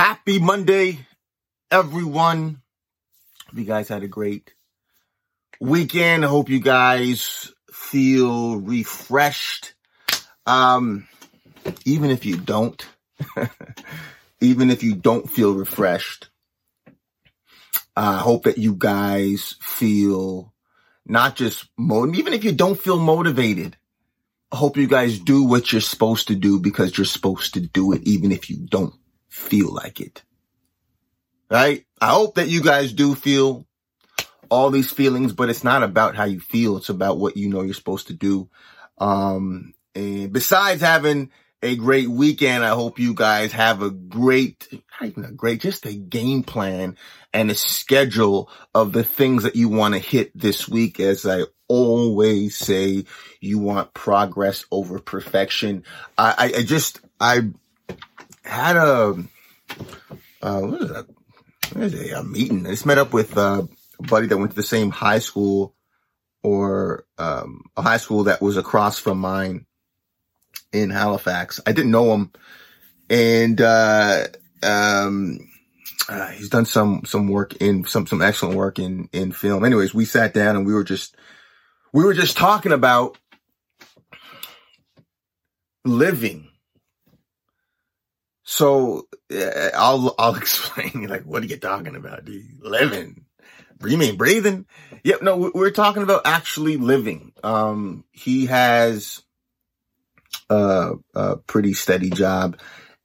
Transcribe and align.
Happy 0.00 0.38
Monday, 0.38 0.98
everyone. 1.70 2.62
Hope 3.48 3.58
you 3.58 3.66
guys 3.66 3.86
had 3.86 4.02
a 4.02 4.08
great 4.08 4.54
weekend. 5.60 6.24
I 6.24 6.28
hope 6.28 6.48
you 6.48 6.58
guys 6.58 7.52
feel 7.70 8.56
refreshed. 8.56 9.74
Um, 10.46 11.06
even 11.84 12.10
if 12.10 12.24
you 12.24 12.38
don't, 12.38 12.82
even 14.40 14.70
if 14.70 14.82
you 14.82 14.94
don't 14.94 15.28
feel 15.28 15.52
refreshed, 15.52 16.30
I 17.94 18.16
hope 18.16 18.44
that 18.44 18.56
you 18.56 18.76
guys 18.76 19.56
feel 19.60 20.54
not 21.04 21.36
just 21.36 21.68
motivated, 21.76 22.20
even 22.20 22.32
if 22.32 22.44
you 22.44 22.52
don't 22.52 22.80
feel 22.80 22.98
motivated. 22.98 23.76
I 24.50 24.56
hope 24.56 24.78
you 24.78 24.86
guys 24.86 25.18
do 25.18 25.44
what 25.44 25.72
you're 25.72 25.82
supposed 25.82 26.28
to 26.28 26.36
do 26.36 26.58
because 26.58 26.96
you're 26.96 27.04
supposed 27.04 27.52
to 27.52 27.60
do 27.60 27.92
it, 27.92 28.00
even 28.04 28.32
if 28.32 28.48
you 28.48 28.66
don't 28.66 28.94
feel 29.30 29.72
like 29.72 30.00
it. 30.00 30.22
Right? 31.50 31.86
I 32.00 32.10
hope 32.10 32.34
that 32.34 32.48
you 32.48 32.62
guys 32.62 32.92
do 32.92 33.14
feel 33.14 33.66
all 34.50 34.70
these 34.70 34.90
feelings, 34.90 35.32
but 35.32 35.48
it's 35.48 35.64
not 35.64 35.82
about 35.82 36.16
how 36.16 36.24
you 36.24 36.40
feel. 36.40 36.76
It's 36.76 36.88
about 36.88 37.18
what 37.18 37.36
you 37.36 37.48
know 37.48 37.62
you're 37.62 37.74
supposed 37.74 38.08
to 38.08 38.12
do. 38.12 38.48
Um, 38.98 39.74
and 39.94 40.32
besides 40.32 40.82
having 40.82 41.30
a 41.62 41.76
great 41.76 42.08
weekend, 42.08 42.64
I 42.64 42.70
hope 42.70 42.98
you 42.98 43.14
guys 43.14 43.52
have 43.52 43.82
a 43.82 43.90
great, 43.90 44.68
not 44.72 45.10
even 45.10 45.24
a 45.24 45.32
great, 45.32 45.60
just 45.60 45.86
a 45.86 45.94
game 45.94 46.42
plan 46.42 46.96
and 47.32 47.50
a 47.50 47.54
schedule 47.54 48.50
of 48.74 48.92
the 48.92 49.04
things 49.04 49.44
that 49.44 49.56
you 49.56 49.68
want 49.68 49.94
to 49.94 50.00
hit 50.00 50.36
this 50.36 50.68
week. 50.68 51.00
As 51.00 51.26
I 51.26 51.42
always 51.68 52.56
say, 52.56 53.04
you 53.40 53.58
want 53.58 53.94
progress 53.94 54.64
over 54.70 54.98
perfection. 54.98 55.84
I, 56.16 56.34
I, 56.36 56.58
I 56.58 56.62
just, 56.62 57.00
I 57.20 57.50
had 58.44 58.76
a, 58.76 59.22
uh, 60.42 60.60
what 60.60 60.82
is 61.82 61.94
it? 61.94 62.12
A 62.12 62.24
meeting. 62.24 62.66
I 62.66 62.70
just 62.70 62.86
met 62.86 62.98
up 62.98 63.12
with, 63.12 63.36
uh, 63.36 63.62
buddy 64.00 64.26
that 64.26 64.38
went 64.38 64.52
to 64.52 64.56
the 64.56 64.62
same 64.62 64.90
high 64.90 65.18
school 65.18 65.74
or 66.42 67.04
um, 67.18 67.64
a 67.76 67.82
high 67.82 67.98
school 67.98 68.24
that 68.24 68.40
was 68.40 68.56
across 68.56 68.98
from 68.98 69.18
mine 69.18 69.66
in 70.72 70.90
Halifax. 70.90 71.60
I 71.66 71.72
didn't 71.72 71.90
know 71.90 72.14
him, 72.14 72.32
and 73.08 73.60
uh, 73.60 74.26
um, 74.62 75.38
uh, 76.08 76.28
he's 76.28 76.48
done 76.48 76.66
some 76.66 77.02
some 77.04 77.28
work 77.28 77.56
in 77.56 77.84
some 77.84 78.06
some 78.06 78.22
excellent 78.22 78.56
work 78.56 78.78
in 78.78 79.08
in 79.12 79.32
film. 79.32 79.64
Anyways, 79.64 79.92
we 79.92 80.04
sat 80.04 80.34
down 80.34 80.56
and 80.56 80.66
we 80.66 80.74
were 80.74 80.84
just 80.84 81.16
we 81.92 82.04
were 82.04 82.14
just 82.14 82.36
talking 82.36 82.72
about 82.72 83.18
living. 85.84 86.49
So 88.50 89.08
uh, 89.32 89.70
I'll 89.74 90.14
I'll 90.18 90.34
explain. 90.44 91.06
Like, 91.08 91.22
what 91.24 91.42
are 91.42 91.46
you 91.46 91.56
talking 91.56 91.96
about? 91.96 92.24
Dude? 92.24 92.60
Living 92.60 93.24
you 93.88 93.96
mean 93.96 94.16
breathing? 94.16 94.66
Yep. 95.04 95.22
No, 95.22 95.50
we're 95.54 95.70
talking 95.70 96.02
about 96.02 96.22
actually 96.26 96.76
living. 96.76 97.32
Um, 97.42 98.04
he 98.12 98.46
has 98.46 99.22
a, 100.48 100.92
a 101.14 101.36
pretty 101.38 101.72
steady 101.72 102.10
job 102.10 102.58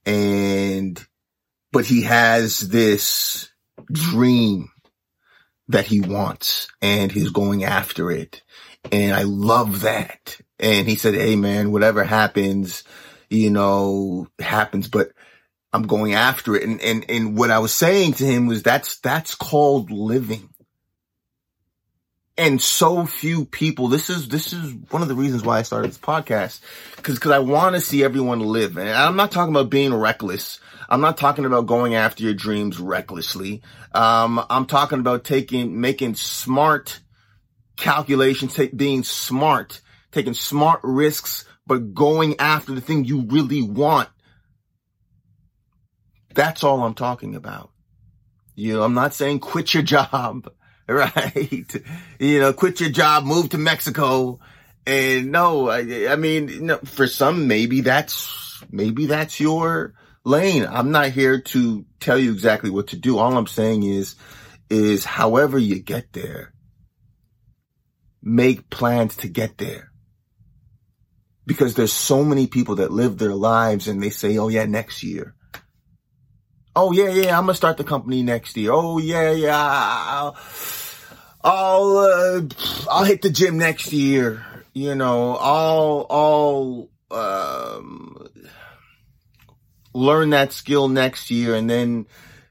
and, 0.06 1.04
but 1.72 1.86
he 1.86 2.04
has 2.04 2.60
this 2.60 3.50
dream 3.92 4.70
that 5.70 5.86
he 5.86 6.02
wants 6.02 6.68
and 6.82 7.12
he's 7.12 7.30
going 7.30 7.64
after 7.64 8.12
it. 8.12 8.44
And 8.92 9.16
I 9.16 9.24
love 9.24 9.82
that. 9.82 10.38
And 10.60 10.88
he 10.88 10.96
said, 10.96 11.16
Hey 11.16 11.36
man, 11.36 11.72
whatever 11.72 12.04
happens, 12.04 12.84
you 13.30 13.50
know, 13.50 14.28
happens, 14.40 14.88
but 14.88 15.12
I'm 15.76 15.88
going 15.88 16.14
after 16.14 16.56
it. 16.56 16.64
And, 16.64 16.82
and, 16.82 17.06
and 17.10 17.38
what 17.38 17.52
I 17.52 17.60
was 17.60 17.74
saying 17.74 18.14
to 18.14 18.26
him 18.26 18.48
was 18.48 18.64
that's, 18.64 18.98
that's 19.00 19.36
called 19.36 19.92
living. 19.92 20.50
And 22.38 22.62
so 22.62 23.06
few 23.06 23.46
people 23.46 23.88
this 23.88 24.10
is 24.10 24.28
this 24.28 24.52
is 24.52 24.74
one 24.90 25.02
of 25.02 25.08
the 25.08 25.16
reasons 25.16 25.44
why 25.44 25.60
i 25.60 25.62
started 25.62 25.90
this 25.90 25.98
podcast 25.98 26.60
because 26.98 27.16
because 27.16 27.32
i 27.32 27.40
want 27.40 27.76
to 27.76 27.82
see 27.82 28.04
everyone 28.04 28.42
live. 28.42 28.78
And 28.78 28.90
i'm 28.90 29.16
not 29.16 29.32
talking 29.32 29.54
about 29.54 29.70
being 29.70 29.94
reckless. 29.94 30.60
I'm 30.90 31.00
not 31.00 31.18
talking 31.18 31.46
about 31.46 31.66
going 31.66 31.96
after 31.96 32.24
your 32.24 32.34
dreams 32.34 32.78
recklessly. 32.78 33.62
Um, 33.94 34.46
i'm 34.50 34.66
talking 34.66 35.00
about 35.00 35.24
taking 35.24 35.80
making 35.80 36.16
smart 36.16 37.00
calculations 37.78 38.60
being 38.76 39.04
smart 39.04 39.80
taking 40.12 40.34
smart 40.34 40.82
risks 40.84 41.46
but 41.66 41.94
going 41.94 42.38
after 42.40 42.74
the 42.74 42.82
thing 42.82 43.06
you 43.06 43.22
really 43.22 43.62
want 43.62 44.10
that's 46.36 46.64
all 46.64 46.84
i'm 46.84 46.94
talking 46.94 47.36
about 47.36 47.72
you 48.56 48.74
know 48.74 48.84
i'm 48.84 48.94
not 48.94 49.14
saying 49.14 49.40
quit 49.40 49.74
your 49.74 49.84
job 49.84 50.48
right? 50.88 51.76
You 52.20 52.40
know, 52.40 52.54
quit 52.54 52.80
your 52.80 52.92
job, 52.92 53.26
move 53.26 53.50
to 53.50 53.58
Mexico. 53.58 54.40
And 54.86 55.32
no, 55.32 55.70
I, 55.70 56.12
I 56.12 56.16
mean, 56.16 56.68
no, 56.68 56.78
for 56.78 57.08
some, 57.08 57.48
maybe 57.48 57.82
that's, 57.82 58.64
maybe 58.70 59.08
that's 59.08 59.40
your 59.40 59.96
lane. 60.24 60.68
I'm 60.70 60.92
not 60.92 61.10
here 61.10 61.42
to 61.42 61.86
tell 62.00 62.20
you 62.20 62.32
exactly 62.32 62.70
what 62.70 62.88
to 62.88 62.98
do. 62.98 63.18
All 63.18 63.36
I'm 63.36 63.48
saying 63.48 63.82
is, 63.82 64.16
is 64.70 65.06
however 65.06 65.58
you 65.58 65.80
get 65.80 66.14
there, 66.14 66.54
make 68.22 68.70
plans 68.70 69.18
to 69.18 69.28
get 69.28 69.58
there. 69.58 69.92
Because 71.48 71.74
there's 71.76 71.94
so 71.94 72.24
many 72.24 72.48
people 72.48 72.76
that 72.76 72.92
live 72.92 73.18
their 73.18 73.36
lives 73.36 73.88
and 73.88 74.02
they 74.02 74.10
say, 74.12 74.38
oh 74.38 74.50
yeah, 74.50 74.66
next 74.66 75.04
year. 75.04 75.35
Oh 76.76 76.92
yeah, 76.92 77.10
yeah, 77.10 77.38
I'm 77.38 77.46
gonna 77.46 77.56
start 77.56 77.78
the 77.78 77.84
company 77.84 78.22
next 78.22 78.58
year. 78.58 78.72
Oh 78.74 78.98
yeah, 78.98 79.32
yeah, 79.32 79.58
I'll, 79.58 80.38
I'll, 81.44 81.98
uh, 81.98 82.42
I'll 82.92 83.06
hit 83.06 83.22
the 83.22 83.30
gym 83.30 83.58
next 83.58 83.94
year. 83.94 84.46
You 84.74 84.94
know, 84.94 85.38
I'll, 85.38 86.06
I'll, 86.10 86.90
um, 87.12 88.28
learn 89.94 90.32
that 90.32 90.52
skill 90.52 90.90
next 90.90 91.32
year 91.32 91.56
and 91.56 91.70
then 91.70 92.06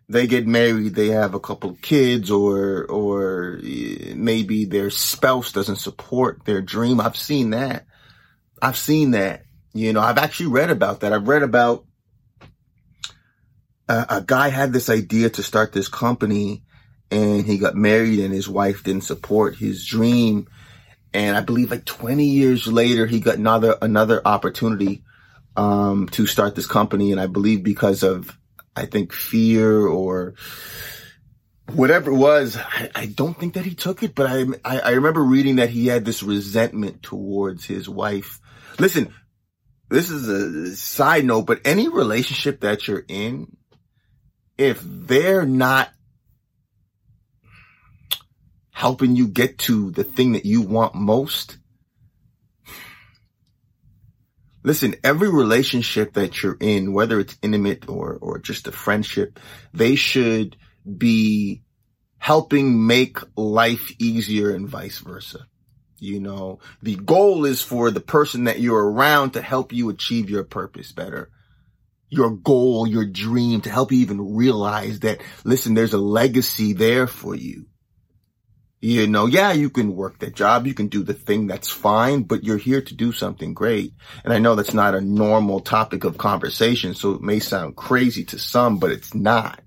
they 0.08 0.26
get 0.26 0.46
married, 0.46 0.94
they 0.94 1.08
have 1.08 1.34
a 1.34 1.40
couple 1.40 1.76
kids 1.82 2.30
or, 2.30 2.84
or 2.86 3.60
maybe 4.14 4.64
their 4.64 4.88
spouse 4.88 5.52
doesn't 5.52 5.76
support 5.76 6.44
their 6.44 6.62
dream. 6.62 7.00
I've 7.00 7.16
seen 7.16 7.50
that. 7.50 7.86
I've 8.62 8.78
seen 8.78 9.10
that. 9.12 9.44
You 9.74 9.92
know, 9.92 10.00
I've 10.00 10.18
actually 10.18 10.46
read 10.46 10.70
about 10.70 11.00
that. 11.00 11.12
I've 11.12 11.28
read 11.28 11.42
about 11.42 11.84
a, 13.88 14.06
a 14.08 14.20
guy 14.22 14.48
had 14.48 14.72
this 14.72 14.88
idea 14.88 15.30
to 15.30 15.42
start 15.42 15.72
this 15.72 15.88
company 15.88 16.62
and 17.10 17.44
he 17.44 17.58
got 17.58 17.74
married 17.74 18.20
and 18.20 18.32
his 18.32 18.48
wife 18.48 18.82
didn't 18.82 19.04
support 19.04 19.56
his 19.56 19.86
dream. 19.86 20.48
And 21.12 21.36
I 21.36 21.42
believe 21.42 21.70
like 21.70 21.84
20 21.84 22.24
years 22.24 22.66
later, 22.66 23.06
he 23.06 23.20
got 23.20 23.36
another, 23.36 23.76
another 23.80 24.20
opportunity, 24.24 25.04
um, 25.56 26.08
to 26.08 26.26
start 26.26 26.54
this 26.54 26.66
company. 26.66 27.12
And 27.12 27.20
I 27.20 27.26
believe 27.26 27.62
because 27.62 28.02
of, 28.02 28.36
I 28.74 28.86
think 28.86 29.12
fear 29.12 29.86
or 29.86 30.34
whatever 31.72 32.10
it 32.10 32.16
was, 32.16 32.56
I, 32.56 32.90
I 32.94 33.06
don't 33.06 33.38
think 33.38 33.54
that 33.54 33.64
he 33.64 33.74
took 33.74 34.02
it, 34.02 34.14
but 34.14 34.26
I, 34.26 34.44
I, 34.64 34.80
I 34.80 34.90
remember 34.92 35.22
reading 35.22 35.56
that 35.56 35.70
he 35.70 35.86
had 35.86 36.04
this 36.04 36.22
resentment 36.22 37.02
towards 37.02 37.64
his 37.64 37.88
wife. 37.88 38.40
Listen, 38.78 39.14
this 39.88 40.10
is 40.10 40.28
a 40.28 40.74
side 40.74 41.24
note, 41.24 41.42
but 41.42 41.60
any 41.64 41.88
relationship 41.88 42.60
that 42.60 42.88
you're 42.88 43.04
in, 43.06 43.56
if 44.56 44.80
they're 44.82 45.46
not 45.46 45.90
helping 48.70 49.16
you 49.16 49.28
get 49.28 49.58
to 49.58 49.90
the 49.90 50.04
thing 50.04 50.32
that 50.32 50.44
you 50.44 50.62
want 50.62 50.94
most, 50.94 51.58
Listen, 54.66 54.94
every 55.04 55.28
relationship 55.28 56.14
that 56.14 56.42
you're 56.42 56.56
in, 56.58 56.94
whether 56.94 57.20
it's 57.20 57.36
intimate 57.42 57.86
or, 57.86 58.16
or 58.22 58.38
just 58.38 58.66
a 58.66 58.72
friendship, 58.72 59.38
they 59.74 59.94
should 59.94 60.56
be 60.96 61.62
helping 62.16 62.86
make 62.86 63.18
life 63.36 63.92
easier 63.98 64.54
and 64.54 64.66
vice 64.66 64.98
versa. 64.98 65.46
You 65.98 66.18
know, 66.18 66.60
the 66.82 66.96
goal 66.96 67.44
is 67.44 67.60
for 67.60 67.90
the 67.90 68.00
person 68.00 68.44
that 68.44 68.58
you're 68.58 68.90
around 68.90 69.32
to 69.32 69.42
help 69.42 69.70
you 69.70 69.90
achieve 69.90 70.30
your 70.30 70.44
purpose 70.44 70.92
better 70.92 71.30
your 72.14 72.30
goal, 72.30 72.86
your 72.86 73.04
dream 73.04 73.60
to 73.62 73.70
help 73.70 73.92
you 73.92 73.98
even 74.00 74.34
realize 74.34 75.00
that, 75.00 75.20
listen, 75.44 75.74
there's 75.74 75.92
a 75.92 75.98
legacy 75.98 76.72
there 76.72 77.06
for 77.06 77.34
you. 77.34 77.66
You 78.80 79.06
know, 79.06 79.24
yeah, 79.24 79.52
you 79.52 79.70
can 79.70 79.96
work 79.96 80.18
that 80.18 80.34
job. 80.34 80.66
You 80.66 80.74
can 80.74 80.88
do 80.88 81.02
the 81.02 81.14
thing 81.14 81.46
that's 81.46 81.70
fine, 81.70 82.24
but 82.24 82.44
you're 82.44 82.58
here 82.58 82.82
to 82.82 82.94
do 82.94 83.12
something 83.12 83.54
great. 83.54 83.94
And 84.24 84.32
I 84.32 84.38
know 84.38 84.54
that's 84.54 84.74
not 84.74 84.94
a 84.94 85.00
normal 85.00 85.60
topic 85.60 86.04
of 86.04 86.18
conversation. 86.18 86.92
So 86.92 87.12
it 87.12 87.22
may 87.22 87.40
sound 87.40 87.76
crazy 87.76 88.24
to 88.26 88.38
some, 88.38 88.78
but 88.78 88.90
it's 88.90 89.14
not. 89.14 89.62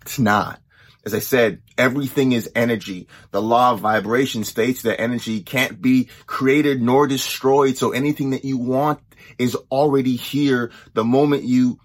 It's 0.00 0.18
not. 0.18 0.60
As 1.08 1.14
I 1.14 1.20
said, 1.20 1.62
everything 1.78 2.32
is 2.32 2.50
energy. 2.54 3.08
The 3.30 3.40
law 3.40 3.72
of 3.72 3.80
vibration 3.80 4.44
states 4.44 4.82
that 4.82 5.00
energy 5.00 5.40
can't 5.40 5.80
be 5.80 6.10
created 6.26 6.82
nor 6.82 7.06
destroyed. 7.06 7.78
So 7.78 7.92
anything 7.92 8.30
that 8.30 8.44
you 8.44 8.58
want 8.58 9.00
is 9.38 9.54
already 9.70 10.16
here 10.16 10.70
the 10.92 11.04
moment 11.04 11.44
you 11.44 11.80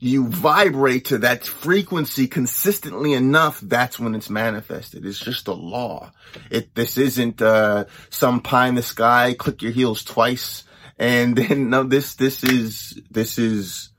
you 0.00 0.26
vibrate 0.26 1.04
to 1.04 1.18
that 1.18 1.46
frequency 1.46 2.26
consistently 2.26 3.12
enough, 3.12 3.60
that's 3.60 4.00
when 4.00 4.16
it's 4.16 4.28
manifested. 4.28 5.06
It's 5.06 5.20
just 5.20 5.46
a 5.46 5.52
law. 5.52 6.10
It, 6.50 6.74
this 6.74 6.98
isn't, 6.98 7.40
uh, 7.40 7.84
some 8.08 8.40
pie 8.40 8.66
in 8.66 8.74
the 8.74 8.82
sky, 8.82 9.36
click 9.38 9.62
your 9.62 9.70
heels 9.70 10.02
twice. 10.02 10.64
And 10.98 11.36
then, 11.38 11.70
no, 11.70 11.84
this, 11.84 12.16
this 12.16 12.42
is, 12.42 13.00
this 13.08 13.38
is, 13.38 13.90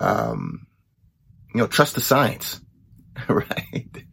um, 0.00 0.66
you 1.54 1.60
know, 1.60 1.68
trust 1.68 1.94
the 1.94 2.00
science, 2.00 2.60
right? 3.28 4.04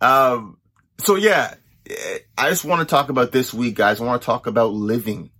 um, 0.00 0.58
so 0.98 1.16
yeah, 1.16 1.54
I 2.38 2.48
just 2.48 2.64
want 2.64 2.80
to 2.80 2.90
talk 2.90 3.08
about 3.08 3.32
this 3.32 3.52
week, 3.52 3.74
guys. 3.74 4.00
I 4.00 4.04
want 4.04 4.22
to 4.22 4.26
talk 4.26 4.46
about 4.46 4.72
living. 4.72 5.30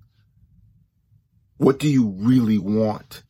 What 1.56 1.78
do 1.78 1.88
you 1.88 2.08
really 2.18 2.58
want? 2.58 3.22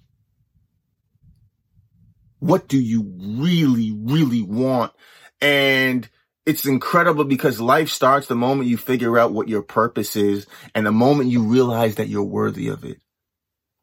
What 2.38 2.66
do 2.68 2.78
you 2.78 3.12
really, 3.18 3.92
really 3.92 4.42
want? 4.42 4.92
And 5.40 6.08
it's 6.44 6.66
incredible 6.66 7.24
because 7.24 7.60
life 7.60 7.88
starts 7.88 8.26
the 8.26 8.34
moment 8.34 8.68
you 8.68 8.76
figure 8.76 9.18
out 9.18 9.32
what 9.32 9.48
your 9.48 9.62
purpose 9.62 10.16
is 10.16 10.46
and 10.74 10.84
the 10.84 10.92
moment 10.92 11.30
you 11.30 11.44
realize 11.44 11.96
that 11.96 12.08
you're 12.08 12.24
worthy 12.24 12.68
of 12.68 12.84
it. 12.84 13.00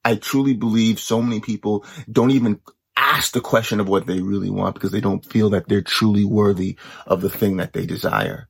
I 0.03 0.15
truly 0.15 0.53
believe 0.53 0.99
so 0.99 1.21
many 1.21 1.39
people 1.39 1.85
don't 2.11 2.31
even 2.31 2.59
ask 2.99 3.33
the 3.33 3.41
question 3.41 3.79
of 3.79 3.89
what 3.89 4.07
they 4.07 4.21
really 4.21 4.51
want 4.51 4.75
because 4.75 4.91
they 4.91 5.01
don't 5.01 5.25
feel 5.25 5.51
that 5.51 5.69
they're 5.69 5.81
truly 5.81 6.25
worthy 6.25 6.77
of 7.07 7.21
the 7.21 7.29
thing 7.31 7.57
that 7.57 7.73
they 7.73 7.85
desire. 7.87 8.49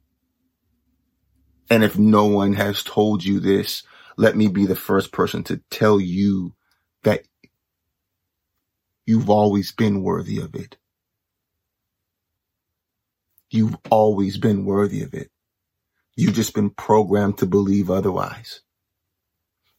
And 1.69 1.84
if 1.84 1.98
no 2.00 2.25
one 2.28 2.54
has 2.54 2.84
told 2.84 3.24
you 3.24 3.40
this, 3.40 3.84
let 4.18 4.38
me 4.38 4.48
be 4.48 4.66
the 4.68 4.75
first 4.75 5.12
person 5.13 5.44
to 5.46 5.62
tell 5.69 6.00
you 6.01 6.56
that 7.04 7.24
You've 9.07 9.31
always 9.31 9.74
been 9.74 10.04
worthy 10.04 10.40
of 10.40 10.56
it. 10.56 10.78
You've 13.52 13.78
always 13.92 14.38
been 14.38 14.66
worthy 14.66 15.04
of 15.04 15.13
it. 15.13 15.31
You've 16.16 16.36
just 16.36 16.56
been 16.56 16.72
programmed 16.72 17.40
to 17.40 17.48
believe 17.48 17.92
otherwise. 17.92 18.62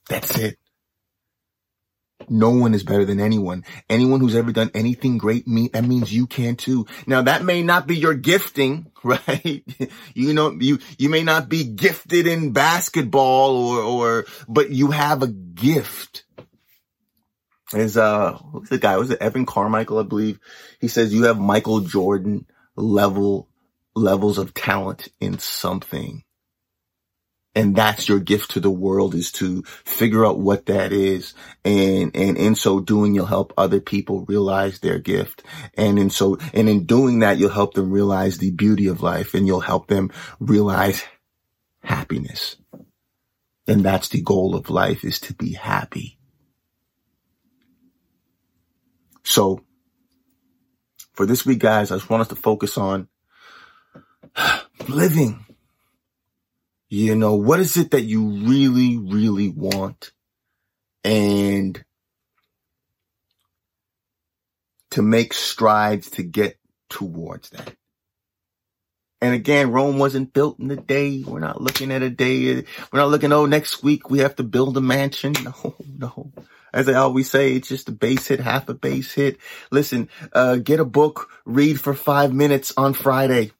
That's 0.08 0.38
it. 0.38 0.58
No 2.30 2.50
one 2.50 2.74
is 2.74 2.84
better 2.84 3.04
than 3.04 3.20
anyone. 3.20 3.64
Anyone 3.88 4.20
who's 4.20 4.36
ever 4.36 4.52
done 4.52 4.70
anything 4.72 5.18
great, 5.18 5.48
me, 5.48 5.68
that 5.68 5.84
means 5.84 6.12
you 6.12 6.26
can 6.26 6.56
too. 6.56 6.86
Now 7.06 7.22
that 7.22 7.44
may 7.44 7.62
not 7.62 7.86
be 7.86 7.96
your 7.96 8.14
gifting, 8.14 8.90
right? 9.02 9.64
you 10.14 10.32
know, 10.32 10.52
you, 10.52 10.78
you 10.96 11.08
may 11.08 11.24
not 11.24 11.48
be 11.48 11.64
gifted 11.64 12.26
in 12.26 12.52
basketball 12.52 13.56
or, 13.56 13.82
or, 13.82 14.26
but 14.48 14.70
you 14.70 14.92
have 14.92 15.22
a 15.22 15.28
gift 15.28 16.24
is 17.74 17.96
uh 17.96 18.32
who's 18.32 18.68
the 18.68 18.78
guy? 18.78 18.96
Was 18.96 19.10
it 19.10 19.22
Evan 19.22 19.46
Carmichael? 19.46 19.98
I 19.98 20.02
believe 20.02 20.40
he 20.80 20.88
says 20.88 21.14
you 21.14 21.24
have 21.24 21.38
Michael 21.38 21.80
Jordan 21.80 22.46
level 22.74 23.48
levels 23.94 24.38
of 24.38 24.54
talent 24.54 25.08
in 25.20 25.38
something. 25.38 26.24
And 27.60 27.76
that's 27.76 28.08
your 28.08 28.20
gift 28.20 28.52
to 28.52 28.60
the 28.60 28.70
world 28.70 29.14
is 29.14 29.30
to 29.32 29.62
figure 29.84 30.24
out 30.24 30.38
what 30.38 30.64
that 30.66 30.94
is. 30.94 31.34
And, 31.62 32.16
and 32.16 32.38
in 32.38 32.54
so 32.54 32.80
doing, 32.80 33.14
you'll 33.14 33.26
help 33.26 33.52
other 33.58 33.80
people 33.80 34.24
realize 34.24 34.78
their 34.78 34.98
gift. 34.98 35.42
And 35.74 35.98
in 35.98 36.08
so, 36.08 36.38
and 36.54 36.70
in 36.70 36.86
doing 36.86 37.18
that, 37.18 37.36
you'll 37.36 37.50
help 37.50 37.74
them 37.74 37.90
realize 37.90 38.38
the 38.38 38.50
beauty 38.50 38.86
of 38.86 39.02
life 39.02 39.34
and 39.34 39.46
you'll 39.46 39.60
help 39.60 39.88
them 39.88 40.10
realize 40.38 41.04
happiness. 41.82 42.56
And 43.66 43.84
that's 43.84 44.08
the 44.08 44.22
goal 44.22 44.56
of 44.56 44.70
life 44.70 45.04
is 45.04 45.20
to 45.20 45.34
be 45.34 45.52
happy. 45.52 46.18
So 49.22 49.60
for 51.12 51.26
this 51.26 51.44
week, 51.44 51.58
guys, 51.58 51.90
I 51.90 51.96
just 51.96 52.08
want 52.08 52.22
us 52.22 52.28
to 52.28 52.36
focus 52.36 52.78
on 52.78 53.06
living. 54.88 55.44
You 56.90 57.14
know, 57.14 57.36
what 57.36 57.60
is 57.60 57.76
it 57.76 57.92
that 57.92 58.02
you 58.02 58.28
really, 58.28 58.98
really 58.98 59.48
want? 59.48 60.10
And 61.04 61.82
to 64.90 65.02
make 65.02 65.32
strides 65.32 66.10
to 66.10 66.24
get 66.24 66.58
towards 66.88 67.50
that. 67.50 67.74
And 69.22 69.34
again, 69.34 69.70
Rome 69.70 69.98
wasn't 69.98 70.32
built 70.32 70.58
in 70.58 70.70
a 70.72 70.76
day. 70.76 71.22
We're 71.24 71.38
not 71.38 71.60
looking 71.60 71.92
at 71.92 72.02
a 72.02 72.10
day. 72.10 72.64
We're 72.92 72.98
not 72.98 73.10
looking, 73.10 73.32
oh, 73.32 73.46
next 73.46 73.84
week 73.84 74.10
we 74.10 74.18
have 74.20 74.34
to 74.36 74.42
build 74.42 74.76
a 74.76 74.80
mansion. 74.80 75.34
No, 75.44 75.76
no. 75.98 76.32
As 76.72 76.88
I 76.88 76.94
always 76.94 77.30
say, 77.30 77.54
it's 77.54 77.68
just 77.68 77.88
a 77.88 77.92
base 77.92 78.28
hit, 78.28 78.40
half 78.40 78.68
a 78.68 78.74
base 78.74 79.12
hit. 79.12 79.38
Listen, 79.70 80.08
uh, 80.32 80.56
get 80.56 80.80
a 80.80 80.84
book, 80.84 81.28
read 81.44 81.80
for 81.80 81.94
five 81.94 82.32
minutes 82.32 82.72
on 82.76 82.94
Friday 82.94 83.52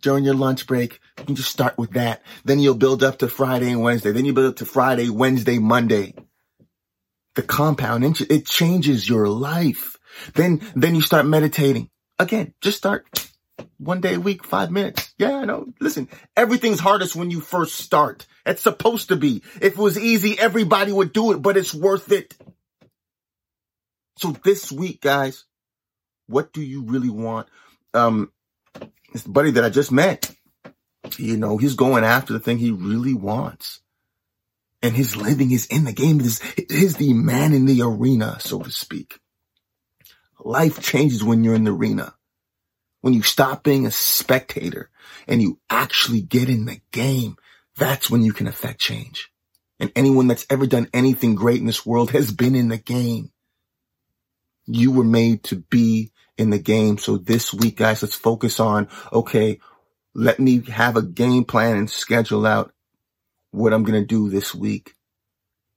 during 0.00 0.24
your 0.24 0.34
lunch 0.34 0.66
break. 0.66 1.00
You 1.18 1.24
can 1.24 1.34
just 1.36 1.50
start 1.50 1.78
with 1.78 1.92
that. 1.92 2.22
Then 2.44 2.58
you'll 2.58 2.74
build 2.74 3.02
up 3.02 3.18
to 3.18 3.28
Friday 3.28 3.70
and 3.70 3.82
Wednesday. 3.82 4.12
Then 4.12 4.24
you 4.24 4.32
build 4.32 4.50
up 4.50 4.56
to 4.56 4.66
Friday, 4.66 5.08
Wednesday, 5.08 5.58
Monday. 5.58 6.14
The 7.34 7.42
compound, 7.42 8.20
it 8.28 8.46
changes 8.46 9.08
your 9.08 9.28
life. 9.28 9.96
Then, 10.34 10.60
then 10.74 10.94
you 10.94 11.02
start 11.02 11.26
meditating. 11.26 11.90
Again, 12.18 12.54
just 12.60 12.78
start 12.78 13.06
one 13.78 14.00
day 14.00 14.14
a 14.14 14.20
week, 14.20 14.44
five 14.44 14.70
minutes. 14.70 15.14
Yeah, 15.18 15.36
I 15.36 15.44
know. 15.44 15.72
Listen, 15.80 16.08
everything's 16.36 16.80
hardest 16.80 17.16
when 17.16 17.30
you 17.30 17.40
first 17.40 17.76
start. 17.76 18.26
It's 18.44 18.62
supposed 18.62 19.08
to 19.08 19.16
be. 19.16 19.42
If 19.60 19.72
it 19.72 19.78
was 19.78 19.98
easy, 19.98 20.38
everybody 20.38 20.92
would 20.92 21.12
do 21.12 21.32
it, 21.32 21.38
but 21.38 21.56
it's 21.56 21.74
worth 21.74 22.12
it. 22.12 22.36
So 24.16 24.32
this 24.44 24.70
week, 24.70 25.00
guys, 25.00 25.44
what 26.26 26.52
do 26.52 26.62
you 26.62 26.82
really 26.82 27.10
want? 27.10 27.48
Um, 27.94 28.30
this 29.12 29.24
buddy 29.24 29.52
that 29.52 29.64
I 29.64 29.70
just 29.70 29.92
met, 29.92 30.30
you 31.18 31.36
know, 31.36 31.56
he's 31.56 31.74
going 31.74 32.04
after 32.04 32.32
the 32.32 32.40
thing 32.40 32.58
he 32.58 32.70
really 32.70 33.14
wants. 33.14 33.80
And 34.82 34.94
his 34.94 35.16
living 35.16 35.50
is 35.50 35.66
in 35.66 35.84
the 35.84 35.92
game. 35.92 36.20
He's, 36.20 36.40
he's 36.70 36.96
the 36.96 37.12
man 37.12 37.52
in 37.52 37.66
the 37.66 37.82
arena, 37.82 38.38
so 38.40 38.60
to 38.60 38.70
speak. 38.70 39.18
Life 40.42 40.80
changes 40.80 41.22
when 41.22 41.44
you're 41.44 41.54
in 41.54 41.64
the 41.64 41.72
arena. 41.72 42.14
When 43.02 43.12
you 43.12 43.22
stop 43.22 43.62
being 43.62 43.86
a 43.86 43.90
spectator 43.90 44.90
and 45.26 45.42
you 45.42 45.58
actually 45.68 46.22
get 46.22 46.48
in 46.48 46.64
the 46.64 46.80
game, 46.92 47.36
that's 47.76 48.10
when 48.10 48.22
you 48.22 48.32
can 48.32 48.46
affect 48.46 48.80
change. 48.80 49.30
And 49.78 49.92
anyone 49.96 50.26
that's 50.26 50.46
ever 50.50 50.66
done 50.66 50.88
anything 50.92 51.34
great 51.34 51.60
in 51.60 51.66
this 51.66 51.86
world 51.86 52.10
has 52.10 52.30
been 52.30 52.54
in 52.54 52.68
the 52.68 52.78
game. 52.78 53.32
You 54.66 54.92
were 54.92 55.04
made 55.04 55.44
to 55.44 55.56
be 55.56 56.12
in 56.40 56.50
the 56.50 56.58
game. 56.58 56.98
So 56.98 57.16
this 57.16 57.52
week, 57.52 57.76
guys, 57.76 58.02
let's 58.02 58.14
focus 58.14 58.58
on, 58.58 58.88
okay, 59.12 59.60
let 60.14 60.40
me 60.40 60.62
have 60.62 60.96
a 60.96 61.02
game 61.02 61.44
plan 61.44 61.76
and 61.76 61.90
schedule 61.90 62.46
out 62.46 62.72
what 63.52 63.72
I'm 63.72 63.84
going 63.84 64.00
to 64.00 64.06
do 64.06 64.28
this 64.28 64.54
week 64.54 64.94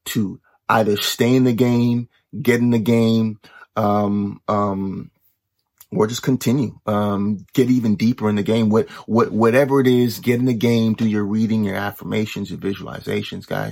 to 0.05 0.39
either 0.69 0.97
stay 0.97 1.35
in 1.35 1.43
the 1.43 1.53
game, 1.53 2.09
get 2.41 2.59
in 2.59 2.71
the 2.71 2.79
game, 2.79 3.39
um, 3.75 4.41
um, 4.47 5.11
or 5.91 6.07
just 6.07 6.23
continue, 6.23 6.79
um, 6.87 7.45
get 7.53 7.69
even 7.69 7.95
deeper 7.95 8.27
in 8.27 8.35
the 8.35 8.43
game. 8.43 8.69
What, 8.69 8.89
what, 9.07 9.31
whatever 9.31 9.79
it 9.79 9.87
is, 9.87 10.19
get 10.19 10.39
in 10.39 10.45
the 10.45 10.53
game, 10.53 10.93
do 10.93 11.07
your 11.07 11.23
reading, 11.23 11.63
your 11.63 11.75
affirmations, 11.75 12.49
your 12.49 12.59
visualizations, 12.59 13.45
guys. 13.45 13.71